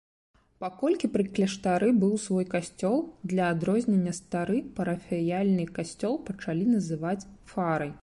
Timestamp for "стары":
4.23-4.57